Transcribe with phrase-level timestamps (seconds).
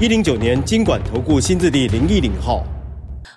[0.00, 2.66] 一零九年金管投顾新字第零一零号。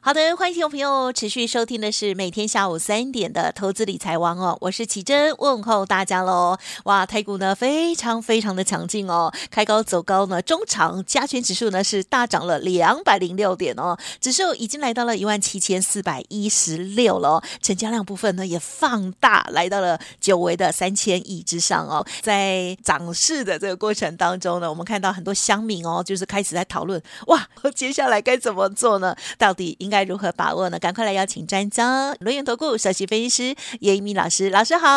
[0.07, 6.57] 好的，欢迎听众朋友持续收听的是每天下午三点的投资理财王哦，我是奇珍，问候大家喽。
[6.85, 29.13] 哇，台股呢非常非常的强劲哦，开高走高呢，中长加权指数呢是大涨了两百零六点哦，指数已经来到了一万七千四百一十六了，成交量部分呢也放大来到了久违的三千亿之上哦，在涨势的这个过程当中呢，我们看到很多乡民哦，就是开始在讨论，哇，接下来该怎么做呢？
[29.37, 30.77] 到底应该该如何把握呢？
[30.77, 34.87] 赶快来邀请专家，轮源投顾首席分析师叶一鸣老师，老师好。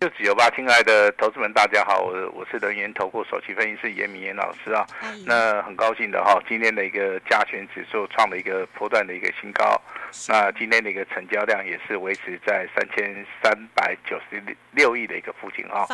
[0.00, 4.84] 六九九八，亲爱的投资们，大家好，我我是轮源投顾首席分析师严明言老师啊。
[5.02, 9.80] 哎、那很高兴的哈，今天的一个加权指数创了一个波段的一个新高。
[10.28, 15.86] 那今天的一个成交量也是维持在三千三百九十六亿的一个附近哈。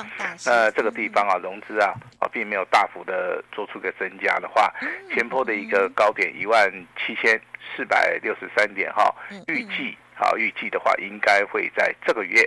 [0.44, 4.72] 那这个地方啊，融资啊啊并没有大幅的做出个增加的话，
[5.12, 7.40] 前坡的一个高点一万七千
[7.74, 9.14] 四百六十三点哈，
[9.48, 12.42] 预计啊预计的话应该会在这个月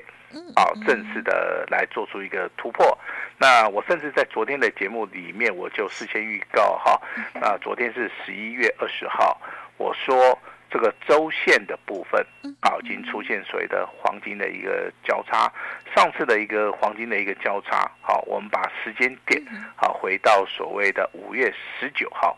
[0.55, 2.97] 啊正式的来做出一个突破。
[3.37, 7.01] 那我甚至在昨天的节目里面我就事先预告哈，
[7.35, 9.39] 那昨天是十一月二十号，
[9.77, 10.37] 我说。
[10.69, 12.23] 这个周线的部分
[12.61, 15.51] 啊，已经出现所谓的黄金的一个交叉。
[15.95, 19.41] 上次的一个黄金的一个交叉，好，我们把时间点
[19.75, 22.37] 好回到所谓的五月十九号，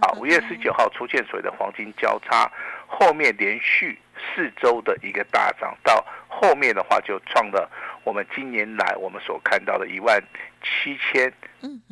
[0.00, 2.50] 啊，五月十九号出现所谓的黄金交叉，
[2.86, 7.70] 后面连续四周的一个大涨，到后面的话就创了
[8.02, 10.20] 我们今年来我们所看到的一万
[10.62, 11.32] 七千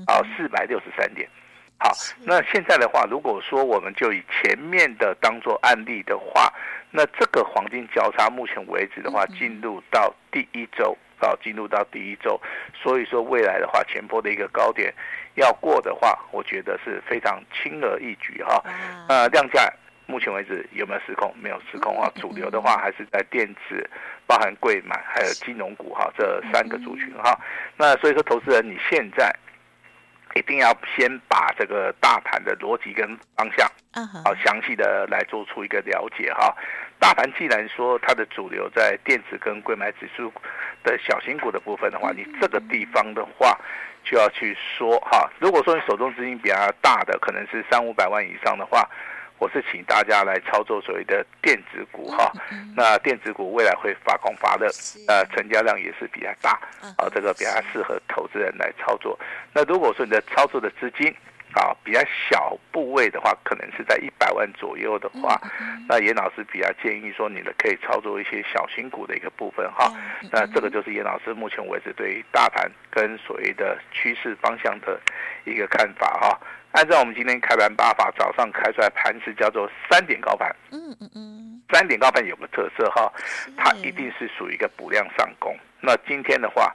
[0.06, 1.28] 啊四百六十三点。
[1.78, 1.92] 好，
[2.24, 6.50] 那现在的话，如果说我们就以前面的当做案例的话，
[6.90, 12.40] 那这个黄金交叉目前为止的话，进入到第一周，啊，进入到第一周，
[12.74, 14.92] 所以说未来的话，前波的一个高点
[15.34, 18.64] 要过的话，我觉得是非常轻而易举哈。
[19.10, 19.70] 呃，量价
[20.06, 21.30] 目前为止有没有失控？
[21.38, 23.88] 没有失控啊，主流的话还是在电子，
[24.26, 27.38] 包含柜买还有金融股哈，这三个族群哈。
[27.76, 29.30] 那所以说，投资人你现在。
[30.36, 33.68] 一定要先把这个大盘的逻辑跟方向，
[34.22, 36.54] 好详细的来做出一个了解哈。
[36.98, 40.32] 大盘既然说它的主流在电子跟柜买指数
[40.82, 43.58] 的小型股的部分的话，你这个地方的话
[44.04, 45.28] 就要去说哈。
[45.38, 48.88] 如果说你手中资金比较大的，可能是三五百万以上的话。
[49.38, 52.32] 我是请大家来操作所谓的电子股哈，
[52.74, 54.66] 那电子股未来会发光发热，
[55.08, 56.52] 呃，成交量也是比较大，
[56.96, 59.18] 啊，这个比较适合投资人来操作。
[59.52, 61.14] 那如果说你的操作的资金
[61.54, 65.40] 啊比较小部位的话，可能是在一百万左右的话，
[65.88, 69.92] 那严老师比较建议说，你的可以操作一些小型股的一个部分哈。
[70.30, 75.00] 那这个就是严老师目前为止对于大盘跟所谓的趋势方向的
[75.50, 76.40] 一个看法哈。
[76.72, 80.54] 按照我们今天开盘八法，早上开出来盘是叫做三点高盘。
[80.70, 83.10] 嗯嗯嗯，三点高盘有个特色哈，
[83.56, 85.56] 它一定是属于一个补量上攻。
[85.80, 86.74] 那今天的话，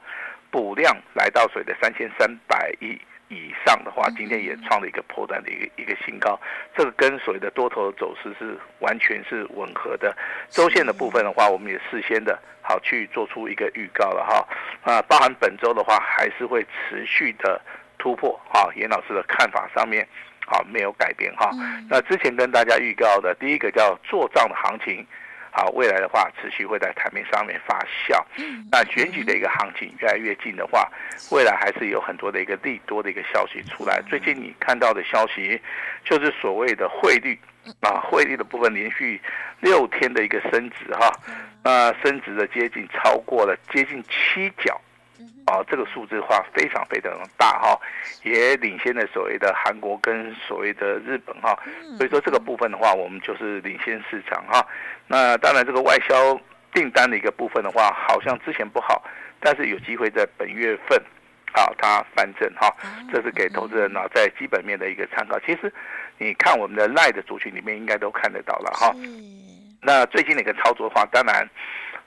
[0.49, 2.99] 补量来到所谓的三千三百亿
[3.29, 6.39] 以上的话，今天也创了一个破断的一个一个新高。
[6.75, 10.17] 这个跟所谓的多头的走势是完全是吻合的。
[10.49, 14.47] 周线的部分的话，我们也事先的好去做出一个预告了哈。
[14.81, 17.61] 啊，包含本周的话，还是会持续的。
[18.01, 20.01] 突破哈，严老师的看法上面
[20.47, 21.51] 啊没有改变哈。
[21.87, 25.05] 那之前跟大家预告的第一个叫做做账的行情，
[25.51, 28.19] 好，未来的话持续会在台面上面发酵。
[28.71, 30.91] 那选举的一个行情越来越近的话，
[31.29, 34.01] 未来还是有很多的一个利多的一个消息出来。
[34.09, 35.61] 最近你看到的消息
[36.03, 37.39] 就是所谓的汇率
[37.81, 39.21] 啊，汇率的部分连续
[39.59, 41.11] 六天的一个升值哈，
[41.63, 44.81] 那升值的接近超过了接近七角。
[45.51, 47.77] 啊，这个数字化非常非常大哈，
[48.23, 51.59] 也领先了所谓的韩国跟所谓的日本哈，
[51.97, 54.65] 所以说这个部分的话，我们就是领先市场哈。
[55.07, 56.39] 那当然这个外销
[56.73, 59.03] 订单的一个部分的话，好像之前不好，
[59.41, 60.97] 但是有机会在本月份
[61.51, 62.73] 啊，它翻正哈，
[63.11, 65.37] 这是给投资人呢在基本面的一个参考。
[65.41, 65.73] 其实
[66.17, 68.95] 你看我们的 LINE 的族群里面应该都看得到了哈。
[69.81, 71.45] 那最近的一个操作的话，当然。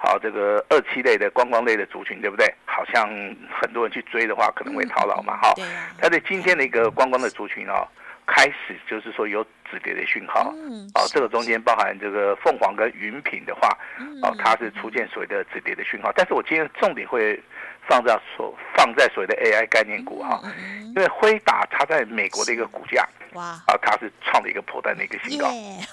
[0.04, 2.46] 好，这个二期类的观光类的族群，对不对？
[2.66, 3.08] 好像
[3.50, 5.54] 很多人去追的话，可能会套牢嘛，哈。
[6.00, 7.86] 但是今天的一个观光的族群哦，
[8.26, 13.68] 开始就是说有止跌的讯号，嗯，哦，这个中间包含这个凤凰跟云品的话，
[14.22, 16.10] 哦，它是出现所谓的止跌的讯号。
[16.14, 17.38] 但是我今天重点会
[17.88, 20.40] 放在所放在所谓的 AI 概念股哈，
[20.88, 25.48] 因为辉达它在美国的一个股价，哇，啊，它是创了一个波段的一个新高。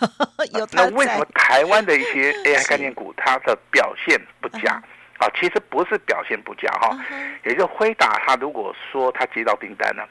[0.71, 4.81] 那为什么台湾的一些 AI 概念股它的表现不佳？
[5.17, 6.97] 啊，其实不是表现不佳哈，
[7.45, 10.07] 也就是辉达它如果说它接到订单了。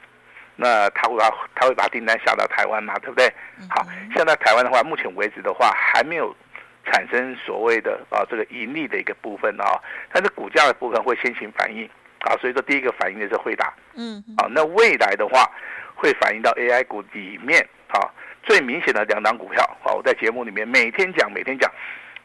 [0.61, 3.27] 那他会把他会把订单下到台湾嘛，对不对？
[3.71, 3.83] 好，
[4.15, 6.37] 下到台湾的话，目前为止的话还没有
[6.85, 9.81] 产生所谓的啊这个盈利的一个部分啊，
[10.13, 11.89] 但是股价的部分会先行反应。
[12.21, 15.51] 啊，所以说第一个反应的是惠达，嗯，好，那未来的话
[15.95, 18.05] 会反映到 AI 股里面啊，
[18.43, 19.65] 最明显的两档股票。
[19.83, 21.73] 啊，我在节目里面每天讲每天讲，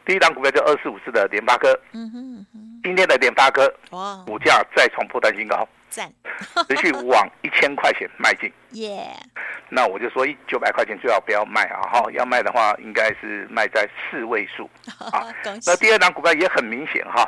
[0.04, 2.46] 第一档股票就二四五四的联发科，嗯哼，
[2.82, 5.66] 今天的联发科哇，股价再创破单新高。
[5.96, 6.12] 赞，
[6.68, 8.52] 持续往一千块钱迈进。
[8.72, 9.08] 耶，
[9.70, 11.80] 那我就说一九百块钱最好不要卖啊！
[11.90, 14.68] 哈，要卖的话应该是卖在四位数
[15.10, 15.24] 啊。
[15.64, 17.26] 那第二档股票也很明显哈，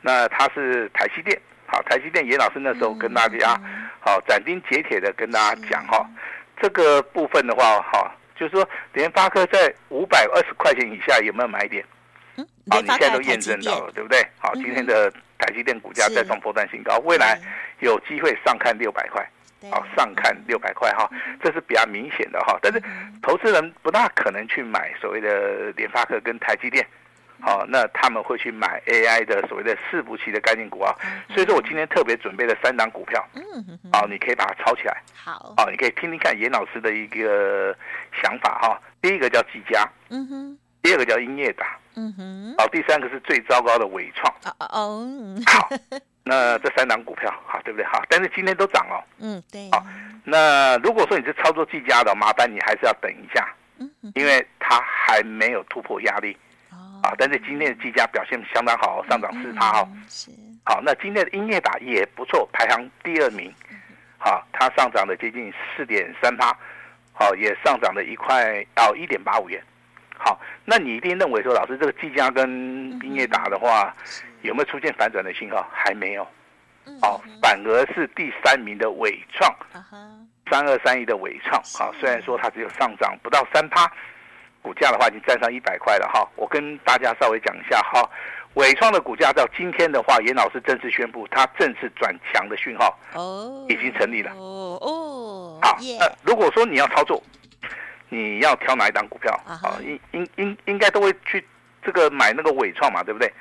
[0.00, 1.36] 那它是台积电。
[1.66, 3.60] 好，台积电严老师那时候跟大家
[3.98, 6.08] 好斩钉截铁的跟大家讲哈，
[6.62, 8.08] 这个部分的话哈，
[8.38, 11.84] 就是说联发科在五百二十块钱以下有没有买点？
[12.70, 14.24] 好，你现在都验证到了，对不对？
[14.38, 15.12] 好，今天的。
[15.38, 17.38] 台积电股价再创波段新高，未来
[17.80, 19.26] 有机会上看六百块，
[19.70, 21.08] 好，上看六百块哈，
[21.42, 22.58] 这是比较明显的哈。
[22.62, 22.82] 但是
[23.22, 26.86] 投资人不大可能去买所谓的联发科跟台积电，
[27.40, 30.94] 好，那他们会去买 AI 的所谓的伺服器的概念股啊。
[31.30, 37.76] 所以说我今天特别准备了三档股票，嗯好，你可以把它抄起来，好，好，你可以听听看严老师的一个
[38.22, 38.80] 想法哈。
[39.02, 40.58] 第一个叫技嘉，嗯哼。
[40.82, 45.08] 第二个叫英业达，嗯哼，好，第三个是最糟糕的伟创，哦哦，
[45.46, 45.70] 好，
[46.24, 47.86] 那这三档股票，好，对不对？
[47.86, 49.84] 好，但是今天都涨哦，嗯，对，好，
[50.24, 53.48] 那如果说你是操作技嘉的，麻烦你还是要等一下，
[53.78, 56.36] 嗯，因为它还没有突破压力，
[56.70, 60.30] 哦，啊，但是今天的技嘉表现相当好，上涨四趴哦，是，
[60.64, 63.52] 好，那今天的英业打也不错，排行第二名，
[64.18, 66.56] 好，它上涨了接近四点三趴，
[67.12, 69.62] 好，也上涨了一块到一点八五元。
[70.16, 72.48] 好，那你一定认为说，老师这个技嘉跟
[73.02, 73.94] 英业达的话，
[74.42, 75.68] 有没有出现反转的信号？
[75.72, 76.26] 还没有。
[77.02, 79.54] 哦，反而是第三名的伟创，
[80.50, 81.62] 三二三一的伟创。
[81.62, 83.90] 好，虽然说它只有上涨不到三趴，
[84.60, 86.26] 股价的话已经站上一百块了哈。
[86.36, 88.06] 我跟大家稍微讲一下哈，
[88.54, 95.58] 伟创的股价到今天的话，严老师正式宣布，它正式转强的讯号哦，已经成立了哦哦。
[95.62, 97.22] 好，那如果说你要操作。
[98.08, 99.78] 你要挑哪一档股票啊？
[99.82, 101.44] 应应应应该都会去
[101.82, 103.32] 这个买那个伟创嘛，对不对？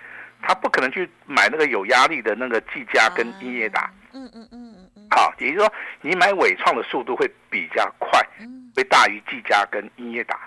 [0.41, 3.89] 他不可能去买那个有压力的那个技嘉跟英业达。
[4.13, 5.07] 嗯嗯嗯嗯嗯。
[5.09, 8.19] 好，也就是说，你买伟创的速度会比较快，
[8.75, 10.39] 会大于技嘉跟英业达。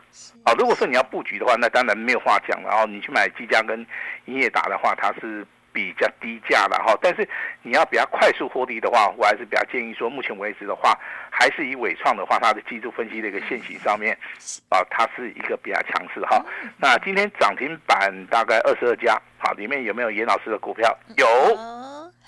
[0.44, 2.68] 好，如果说你要布局的话，那当然没有话讲了。
[2.68, 3.86] 然后你去买技嘉跟
[4.26, 5.46] 英业达的话，它是。
[5.76, 7.28] 比较低价了哈，但是
[7.60, 10.98] 你要比较快速获利的话，我还是比较建议说，目前为止的话，
[11.30, 14.16] 还是以伟创的话，它的技术分析的一个线型上面，
[14.70, 16.42] 啊，它是一个比较强势哈。
[16.78, 20.96] 那今天涨停板大概二十二家，好，里面有没有严老师的股票？
[21.18, 21.26] 有。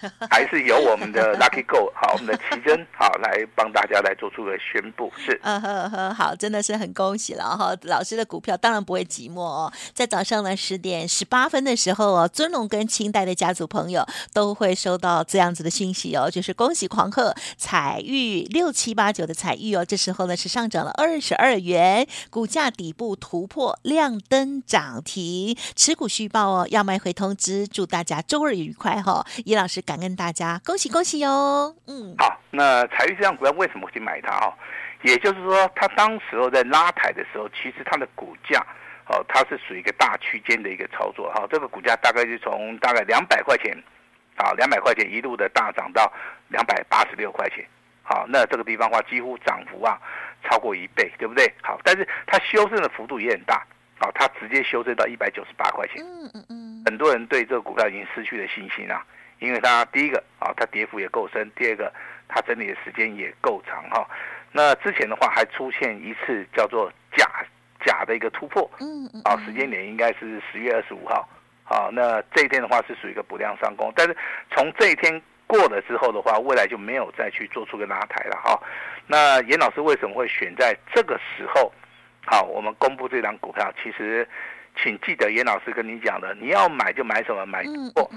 [0.31, 29.83] 还是由我们的 Lucky Go 好，我们的奇珍好来帮大家来做出个宣布，是，嗯呵呵，好，真的是很恭喜了哈，老师的股票当然不会寂寞哦，在早上呢十点十八分的时候哦，尊龙跟清代的家族朋友都会收到这样子的信息哦，就是恭喜狂贺彩玉六七八九的彩玉哦，这时候呢是上涨了二十二元，股价底部突破亮灯涨停，持股续报哦，要卖回通知，祝大家周日愉快哈，叶老师。
[29.89, 31.75] 感恩大家，恭喜恭喜哟！
[31.87, 34.55] 嗯，好，那彩玉这样股票为什么会去买它哈？
[35.01, 38.61] 也就是说，它当时候在拉抬的时候，其实它的股价
[39.09, 41.47] 哦，它是属于一个大区间的一个操作哈。
[41.51, 43.75] 这个股价大概是从大概两百块钱，
[44.37, 46.13] 啊，两百块钱一路的大涨到
[46.49, 47.65] 两百八十六块钱，
[48.03, 49.99] 好，那这个地方的话几乎涨幅啊
[50.45, 51.51] 超过一倍，对不对？
[51.63, 53.67] 好，但是它修正的幅度也很大，
[54.01, 56.05] 啊，它直接修正到一百九十八块钱。
[56.05, 59.03] 嗯嗯嗯，很多人对这个股票已经失去了信心啊。
[59.39, 61.93] 因为它第一个啊，它跌幅也够深；第二个，
[62.29, 64.09] 它整理的时间也够长哈。
[64.53, 67.27] 那之前的话还出现一次叫做假
[67.85, 71.29] 假的一个突破，嗯嗯，啊，时间点应该是十月二十五号，
[71.65, 74.17] 好，那这一天的话是属于一个补量上攻，但是
[74.51, 78.61] 从这一天过了之后的话，未来就没有再去做出个拉抬了哈。
[79.07, 81.73] 那严老师为什么会选在这个时候？
[82.27, 84.29] 好，我们公布这张股票，其实
[84.77, 87.65] 请记得严老师跟你讲的，你要买就买什么买
[87.95, 88.11] 过。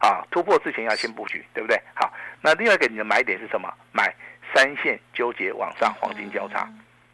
[0.00, 1.80] 啊，突破之前要先布局，对不对？
[1.94, 3.72] 好，那另外一个你的买点是什么？
[3.92, 4.12] 买
[4.52, 6.66] 三线纠结往上黄金交叉。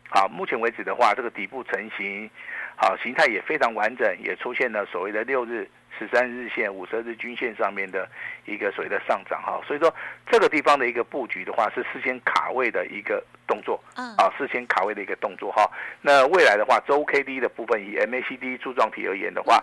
[0.09, 2.31] 好，目前为止的话，这个底部成型，
[2.77, 8.09] 好，形态也非常完整，也出现了所谓的六日、十三日线、五十日均线上面的
[8.45, 9.61] 一个所谓的上涨哈。
[9.67, 9.93] 所以说
[10.31, 15.69] 这个地方的一个布局的话，是事先卡位的一个动作，啊，事先卡位的一个动作哈。
[16.01, 19.61] 那未来的话，周 K D 的部分，以 MACD 柱状体而言的话，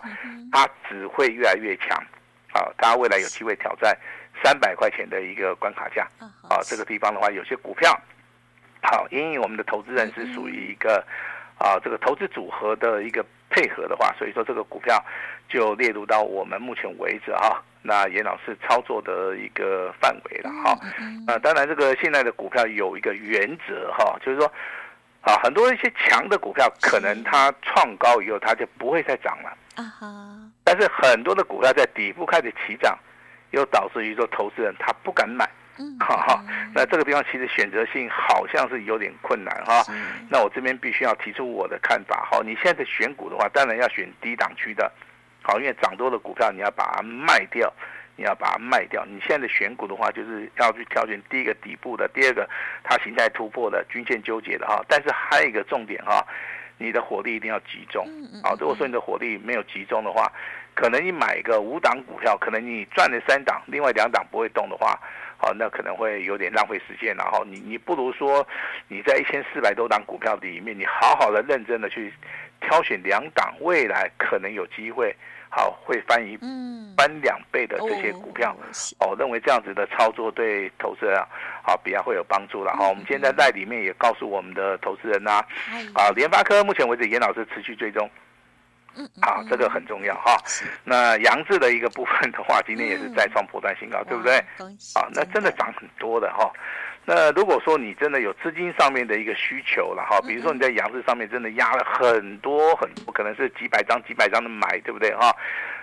[0.52, 1.98] 它只会越来越强，
[2.54, 3.94] 啊，它未来有机会挑战
[4.42, 6.08] 三百块钱的一个关卡价，
[6.48, 8.00] 啊，这个地方的话，有些股票。
[8.80, 11.04] 好，因为我们的投资人是属于一个
[11.58, 15.02] 啊，这个投资组合的一个配合的话，所以说这个股票
[15.48, 20.78] 就列入到我们目前为止哈，那严老师操作的一个范围了哈。
[21.26, 24.52] 那当然，这个现在的股票有一个原则哈，就是说
[25.24, 30.06] 啊，很多一些强的股票，可能它创高以后，它就不会再涨了啊哈。
[30.62, 32.98] 但是很多的股票在底部开始起涨，
[33.50, 35.48] 又导致于说投资人他不敢买。
[35.76, 39.84] 嗯，哈哈，那这个地方其实选择性好像是有点困难哈。
[40.30, 42.42] 那我这边必须要提出我的看法好。
[42.42, 44.92] 你现在的选股的话，当然要选低档区的，
[45.42, 47.72] 好，因为涨多的股票你要把它卖掉，
[48.16, 49.04] 你要把它卖掉。
[49.06, 52.48] 你现在的选股的话，就是要去挑选第一个底部的，第二个
[52.82, 54.84] 它形态突破的，均线纠结的哈。
[54.88, 56.24] 但是还有一个重点哈，
[56.78, 58.06] 你的火力一定要集中。
[58.42, 60.30] 啊，如果说你的火力没有集中的话，
[60.74, 64.98] 可能你买一个五档股票，可能你赚了三档，另外两档不会动的话。
[65.36, 68.46] 好，那可能会有点浪费时间，然后你你不如说
[68.88, 72.10] 你在一千四百多档股票里面，你好好的认真的去
[72.60, 75.14] 挑选两档未来可能有机会
[75.54, 76.36] 好会翻一
[76.96, 78.54] 翻两倍的这些股票，
[78.98, 81.26] 哦，我认为这样子的操作对投资人啊
[81.62, 82.88] 好比较会有帮助了哈。
[82.88, 85.44] 我们现在在里面也告诉我们的投资人呐，
[85.94, 88.10] 啊，联发科目前为止严老师持续追踪。
[88.96, 90.36] 嗯，好，这个很重要哈。
[90.84, 94.36] 那扬智的一个部分的话，今天也是再创波段新高，对不对？
[94.94, 96.48] 啊，那真的涨很多的哈。
[97.06, 105.34] 那如果说你真的有资金上面的一个需求了哈，比如说你在扬智上面真的压了很多很多，可能是几百张几百张的买，对不对哈？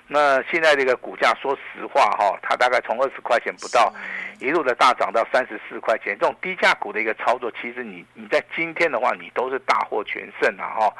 [0.07, 3.93] 那现在这个股价，说实话哈，它大概从二十块钱不到，
[4.39, 6.17] 一路的大涨到三十四块钱。
[6.19, 10.93] 这种低价股的一个操作，其实你你在今天的话，你都是大获全胜了哈。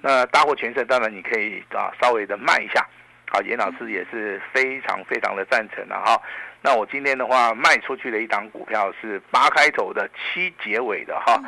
[0.00, 2.84] 那大获全胜，当然你可以啊稍微的慢一下。
[3.28, 6.20] 好，严老师也是非常非常的赞成的哈。
[6.62, 11.40] 那我今天的话卖出去的一档股票是八开头的七结尾的哈，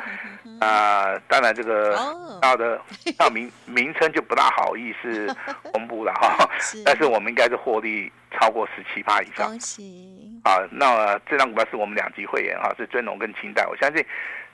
[0.61, 1.95] 啊，当然这个
[2.41, 2.79] 票的
[3.17, 5.35] 票名 名称就不大好意思
[5.73, 6.49] 公布了哈，
[6.85, 9.47] 但是我们应该是获利超过十七趴以上。
[9.47, 10.39] 恭喜！
[10.43, 14.05] 啊，那这档股票是我们两级会员哈，是尊龙跟清代，我相信。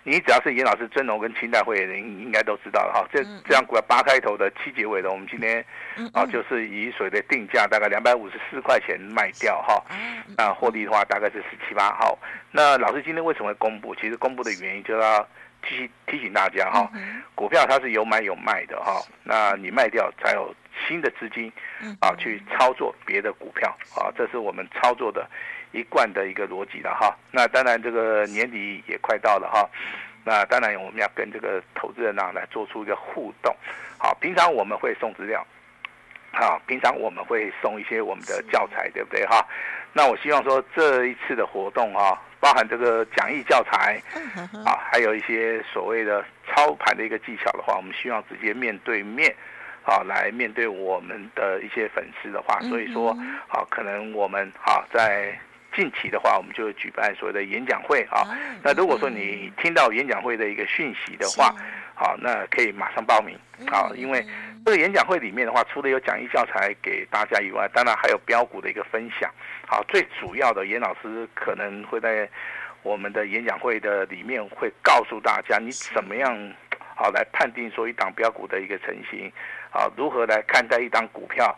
[0.08, 3.10] 你只要是严老师尊龙跟清代会员，你应该都知道了哈。
[3.12, 5.66] 这这样股票八开头的七结尾的，我们今天
[6.14, 9.84] 啊就是以水的定价大概两百五十四块钱卖掉哈。
[10.38, 12.16] 那获利的话大概是十七八号。
[12.52, 13.96] 那老师今天为什么会公布？
[13.96, 15.28] 其实公布的原因就要
[15.64, 16.88] 提提醒大家哈，
[17.34, 19.02] 股票它是有买有卖的哈。
[19.24, 20.54] 那你卖掉才有
[20.88, 21.52] 新的资金
[22.00, 25.28] 啊去操作别的股票啊，这是我们操作的。
[25.76, 29.70] 一贯的一个逻辑了哈，那当然这个年底也快到了哈，
[30.24, 33.54] 那当然我们要跟这个投资人呢来做出一个互动，
[33.98, 35.46] 好，平常我们会送资料，
[36.32, 39.46] 好，平常我们会送一些我们的教材，对不对哈？
[39.92, 44.02] 那我希望说这一次的活动啊，包含这个讲义教材，
[44.66, 49.36] 啊，还有一些所谓的操盘的一个技巧的话，我们希望直接面对面，
[49.84, 53.12] 啊，来面对我们的一些粉丝的话，所以说，
[53.50, 55.38] 啊，可能我们啊在。
[55.76, 58.24] 近期的话，我们就举办所谓的演讲会啊。
[58.64, 61.54] 那如果说你听到演讲会的一个讯息的话，
[61.94, 63.92] 好，那可以马上报名啊。
[63.96, 64.26] 因为
[64.66, 69.30] 这个演讲会里面的话，除了有讲义教材给大家以外，当然还有标股的一个分享。
[69.68, 72.28] 好，最主要的严老师可能会在
[72.82, 76.54] 我们的演讲会的里面会告诉大家，你怎么样
[76.96, 79.32] 好来判定说一档标股的一个成型
[79.72, 81.54] 好，如何来看待一档股票。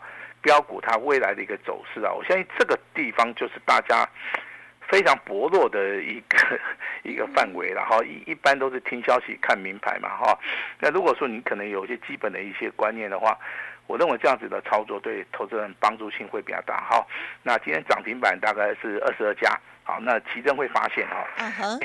[0.48, 4.08] 标股它未来的一个走势啊，我相信这个地方就是大家
[4.88, 6.58] 非常薄弱的一个
[7.04, 8.02] 一个范围了哈。
[8.02, 10.38] 一一般都是听消息看名牌嘛哈。
[10.80, 13.38] 那如果说你可能有一些基本的一些观念的话，
[13.86, 17.06] 我认为这样子的操作对投资人帮助性会比较大哈。
[17.42, 21.26] 那今天涨停板大概是二十二家，好，那奇珍会发现哈，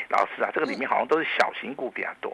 [0.08, 2.34] 老师啊，这个里面好像都是小型股比较多，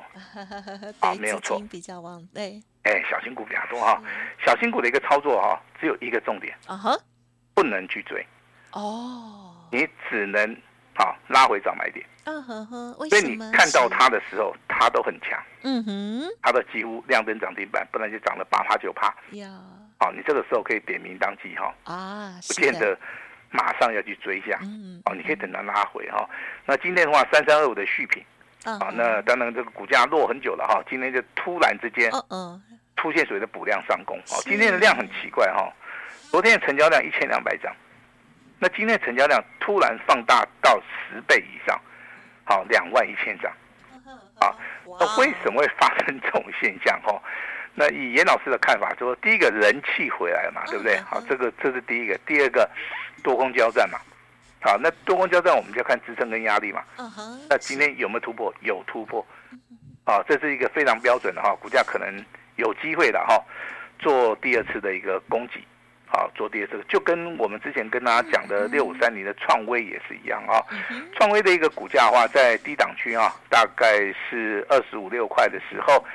[1.02, 2.62] 啊，没有错，比较旺，对。
[2.84, 4.02] 哎，小型股比较多哈，
[4.46, 6.98] 小型股的一个操作哈，只有一个重点，啊哈，
[7.54, 8.26] 不能去追，
[8.72, 10.56] 哦，你只能
[10.96, 13.10] 好拉回找买点，嗯哼哼，为？
[13.10, 19.50] 所以你看到它的时候，它都很强，嗯哼，它的几乎亮灯涨停板，不然就涨了八趴九趴，呀，
[20.00, 22.98] 好，你这个时候可以点名当机哈，啊，不见得
[23.52, 26.28] 马上要去追一下，嗯，哦，你可以等它拉回哈。
[26.66, 28.24] 那今天的话，三三二五的续品，
[28.64, 32.12] 啊，那当然这个股价落很久了哈，今天就突然之间，
[33.00, 34.18] 出现所谓的补量上攻。
[34.18, 35.72] 哦，今天的量很奇怪哈，
[36.30, 37.74] 昨天的成交量一千两百张，
[38.60, 41.80] 那今天的成交量突然放大到十倍以上，
[42.44, 43.52] 好，两万一千张。
[44.40, 44.56] 啊，
[45.00, 47.22] 那为什么会发生这种现象哈？
[47.76, 50.98] 那以严老师的看法，就说第一个人气回来了嘛，对不对？
[51.02, 52.70] 好，这个这是第一个，第二个
[53.24, 54.00] 多空交战嘛。
[54.62, 56.84] 好，那多空交战，我们就要看支撑跟压力嘛。
[56.98, 57.40] Uh.
[57.50, 58.54] 那今天有没有突破？
[58.60, 59.26] 有突破。
[60.06, 62.26] 好，这是一个非常标准的哈，股价可能
[62.60, 63.44] 有机会的哈，
[63.98, 65.66] 做第二次的一个攻击。
[66.06, 70.62] 好，做第二次，就跟我们之前跟大家讲的六五三零的创威也是一样啊。
[71.16, 76.06] 创威的一个股价的话，在低档区啊，大概是二十五六块的时候。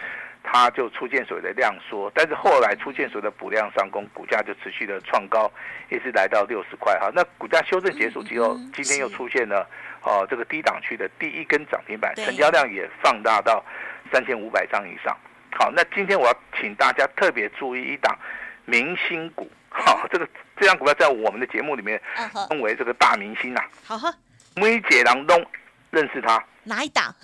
[0.47, 5.51] 它就出现所谓的量缩，但是后来出现所谓的补量上攻，股价就持续的创高，
[5.89, 7.11] 一直来到六十块哈。
[7.15, 9.67] 那股价修正结束之后，今天又出现了
[10.03, 13.65] 哦这个低档区的第一根涨停板，成交量也放大到
[14.13, 15.17] 三千五百张以上。
[15.59, 18.17] 好，那今天我要请大家特别注意一档
[18.65, 22.01] 明星股，好，这个这张股票在我们的节目里面
[22.49, 23.65] 称为这个大明星啊。
[23.85, 24.13] 好哈，
[24.57, 25.45] 梅姐郎东
[25.91, 26.43] 认识他。
[26.65, 27.15] 哪一档？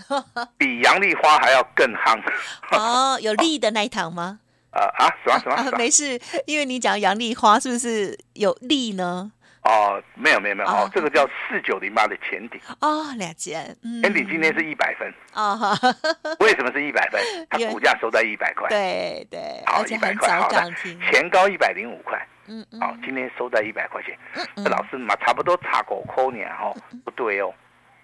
[0.58, 2.20] 比杨丽花还要更夯
[2.76, 4.38] 哦，有利的那一档吗？
[4.72, 5.54] 呃啊，什么什么？
[5.56, 9.32] 啊、没事，因为你讲杨丽花是不是有利呢？
[9.70, 12.60] 哦，没有没有没有哦，这个叫四九零八的前顶。
[12.80, 13.58] 哦，了解。
[13.84, 15.12] 嗯、前顶今天是一百分。
[15.34, 15.56] 哦，
[16.40, 17.20] 为什么是一百分？
[17.48, 20.72] 它股价收在一百块，对对，好一百块，好的，
[21.10, 26.74] 前高一百零五块，嗯嗯，好，今天收在一百块钱，嗯嗯，老师嘛，差不多差五块年哈，
[27.04, 27.52] 不对哦。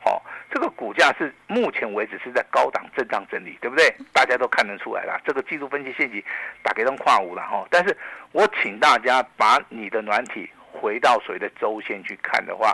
[0.04, 3.92] 哦，这个股价是目前为止是在高档震荡整理，对不对？
[4.12, 6.22] 大家都看得出来了，这个技术分析陷阱
[6.62, 7.66] 打给通跨五了哈。
[7.70, 7.96] 但是
[8.30, 10.48] 我请大家把你的软体
[10.80, 12.72] 回到所谓的周线去看的话，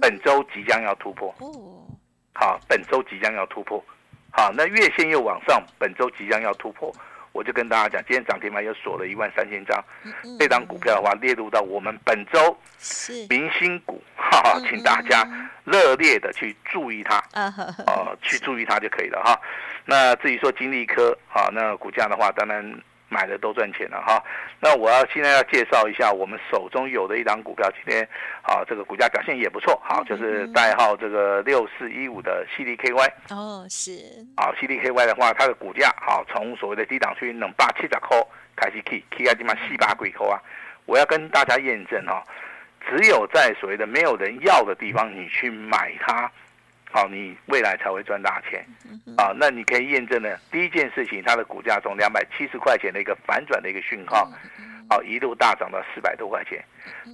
[0.00, 1.34] 本周即将要突破。
[2.34, 3.82] 好，本周即将要突破。
[4.32, 6.92] 好，那月线又往上，本周即将要突破。
[7.32, 9.82] 我就跟大家讲，今天涨停板又锁了一万三千张，
[10.38, 12.56] 这档股票的话列入到我们本周
[13.28, 15.26] 明星股，哈哈，请大家
[15.64, 19.40] 热烈的去注意它，呃，去注意它就可以了哈。
[19.84, 22.82] 那至于说金利科，啊，那股价的话，当然。
[23.14, 24.20] 买的都赚钱了哈，
[24.58, 28.02] 那我要现在要介绍一下我们手中有的一档股票，今天
[28.42, 33.92] 啊这个股价表现也不错，好，就是代号这个六四一五的 CDKY 哦是，
[34.34, 38.20] 啊 CDKY 的话，它的股价好从所谓的低档区能八七十块
[38.56, 40.42] 开始起，起啊起码四八几块啊，
[40.86, 42.24] 我要跟大家验证哈，
[42.88, 46.28] 只有在所谓的没有人要的地方，你去买它。
[46.94, 48.64] 好，你未来才会赚大钱。
[49.16, 50.28] 啊，那你可以验证呢。
[50.52, 54.30] 第一件事情，它的股价从两百七十块钱的一个反转的一个讯号，
[54.88, 56.64] 好，一路大涨到四百多块钱，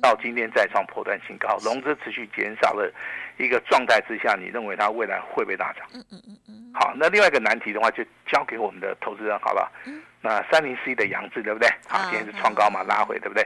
[0.03, 2.93] 到今天再创破断新高，融资持续减少的
[3.39, 5.87] 一个状态之下，你认为它未来会不会大涨？
[6.75, 9.73] 好，那另外一个难题的话，就交给我们的投资人好了。
[10.21, 11.67] 那三零四一的杨志对不对？
[11.89, 13.43] 好，今天是创高嘛，拉回对不对？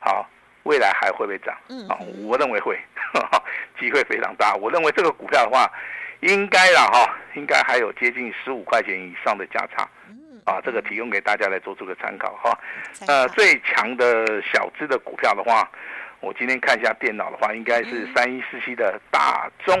[0.00, 0.28] 好。
[0.66, 1.56] 未来还会不会涨？
[1.68, 2.76] 嗯，啊，我认为会，
[3.78, 4.54] 机会非常大。
[4.54, 5.70] 我认为这个股票的话，
[6.20, 9.88] 应该了哈，应该还有接近十五块钱以上的价差。
[10.08, 12.58] 嗯，啊，这个提供给大家来做出个参考哈。
[13.06, 15.70] 呃，最强的小资的股票的话，
[16.20, 19.78] 我今天看一下电脑的话，应该是三一四七的大中。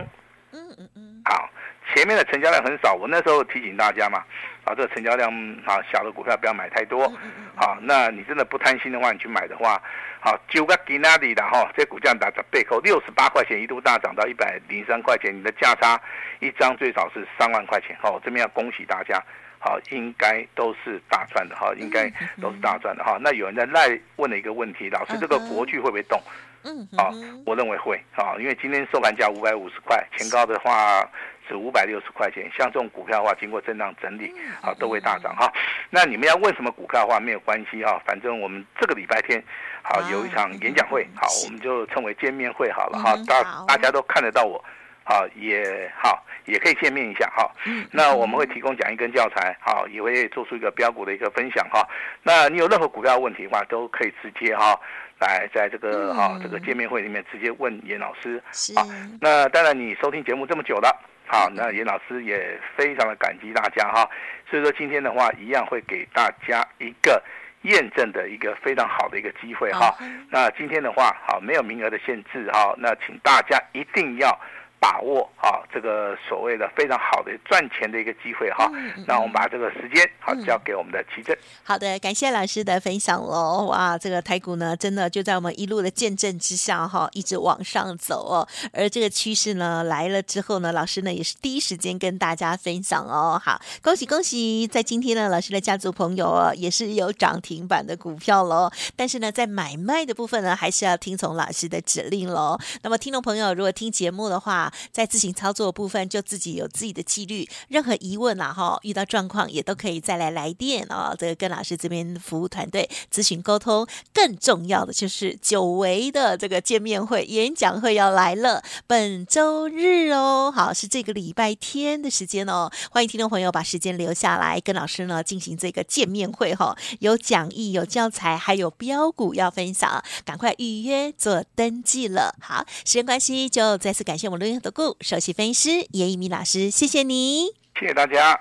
[0.52, 1.22] 嗯嗯嗯。
[1.24, 1.48] 好，
[1.94, 4.22] 前面的成交量很少，我那时候提醒大家嘛，
[4.64, 5.30] 啊，这个成交量
[5.64, 7.12] 啊小的股票不要买太多。
[7.56, 9.82] 好，那你真的不贪心的话，你去买的话。
[10.26, 15.96] 好，九个吉纳里的哈，这股价打在背后六十八块钱，一度大涨到一百零三块钱，你的价差
[16.40, 17.96] 一张最少是三万块钱。
[18.02, 19.22] 好，这边要恭喜大家，
[19.60, 22.10] 好，应该都是大赚的哈，应该
[22.42, 23.16] 都是大赚的哈。
[23.20, 26.20] 那有人在赖问了一个问题，老师，这个国巨会不会动？
[26.64, 27.12] 嗯，好，
[27.44, 31.08] 我认为会啊，因为今天收盘价五百五十块，前高的话。
[31.48, 34.32] 是五百六十块钱，像这种股票的话，经过震荡整理，
[34.62, 35.52] 啊，都会大涨哈。
[35.90, 39.42] 那你们要问什么股票的话，没有关系哈，反正我们这个礼拜天，
[39.82, 43.16] 好有一场演讲会，好，我们就称为见面会好了哈。
[43.26, 44.62] 大大家都看得到我，
[45.04, 47.50] 好也好也可以见面一下哈。
[47.90, 51.86] 那我们会提供讲义跟教材，好也会做出一个标股的一个分享哈。
[52.22, 54.78] 那你有任何股票问题的话，都可以直接哈
[55.20, 58.42] 来在这个哈这个见面会里面直接问严老师。
[58.74, 58.84] 好，
[59.20, 60.94] 那当然你收听节目这么久了。
[61.26, 64.08] 好，那严老师也非常的感激大家哈，
[64.48, 67.22] 所以说今天的话一样会给大家一个
[67.62, 69.92] 验证的一个非常好的一个机会哈。
[70.30, 74.38] 那今天的话，好没有名额的限制哈，那请大家一定要
[74.78, 78.70] 把握啊，这个所谓的非常好的赚钱的一个机会哈。
[79.06, 81.36] 那我们把这个时间好交给我们的齐正。
[81.64, 83.66] 好的，感谢老师的分享喽。
[83.66, 88.46] 哇，这个台股呢，真的就在我们一路的见证之下哈，一直往上走哦。
[88.72, 93.40] 而这个趋势呢来了之后呢，老师呢也是第一时间跟大家分享哦。
[93.42, 98.70] 好，恭喜恭喜，在今天呢，老师的家族朋友哦也是有涨停板的股票喽。
[98.94, 102.58] 但是呢，在买卖的部分呢，还是要听从老师的指令喽。
[102.82, 107.48] 那么听众朋友，如果听节目的话，在自行操作部分，就自己有自己的纪律。
[107.68, 111.14] 任何疑问啊，哈，遇到状况也都可以再来来电哦。
[111.18, 113.86] 这个跟老师这边服务团队咨询沟通。
[114.12, 122.70] 更重要的就是久违的这个见面会、演讲会要来了，本周日哦，好，是这个礼拜天的时间哦。
[122.90, 126.76] 欢迎听众朋友把时间留下来，跟老师呢进行这个见面会哈。
[127.00, 132.34] 有讲义、有教材，还有标股要分享，赶快预约做登记了。
[132.40, 137.46] 好，时间关系，就再次感谢我们录音的顾首席分析师叶一鸣老师，谢谢你，
[137.78, 138.38] 谢谢大家。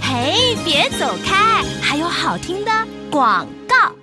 [0.00, 2.70] 嘿，别走开，还有好听的
[3.10, 3.94] 广告。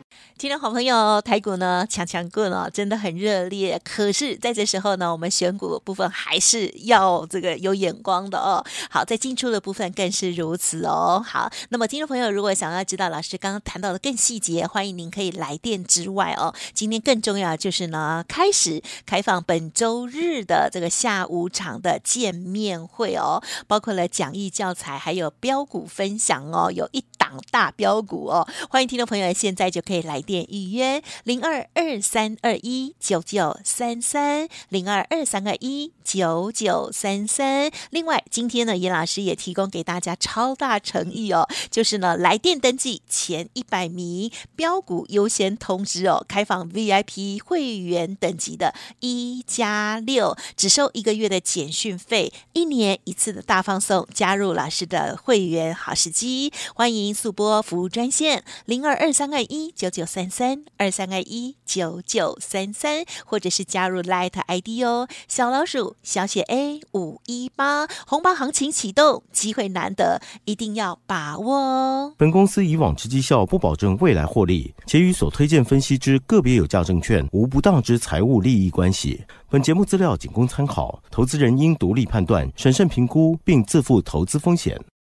[0.44, 3.80] 听众好朋友，台股呢强强棍哦，真的很热烈。
[3.82, 8.62] 可是在这时候呢，我们选股部分还是要这个有眼光的哦。
[8.90, 11.24] 好，在进出的部分更是如此哦。
[11.26, 16.54] 好，那么听众朋友如果想要知道老师刚刚谈到的更细节，欢迎您可以来电之外哦。
[16.74, 28.46] 今天更重要就是呢，开始开放本周日的这个下午场的见面会哦，包括了讲义教材，还有标股分享哦，有一档大标股哦。
[28.70, 30.33] 欢迎听众朋友现在就可以来电。
[30.34, 37.72] 点预约零二二三二一九九三三零二二三二一九九三三。
[37.92, 60.44] 另外，今天呢，严老师也提供给大家超大诚意哦，就是呢，来电登记前一百名标股优先通知哦，开放 VIP 会员等级的一加六，只收一个月的简讯费，一年一次的大放送，加入老师的会员好时机，欢迎速拨服务专线零二二三二一九九三三。
[60.44, 72.14] 三二三二一九九三三，或者是加入 Light ID 哦，小老鼠小写 A 五一八，红包行情启动，机会难得，一定要把握哦。
[72.18, 79.24] 本公司以往之绩效不保证未来获利，且与所推荐分析之个别有价证券无不当之财务利益关系。
[79.50, 84.78] 本节目资料仅供参考，投资人应独立判断、审慎评估，并自负投资风险。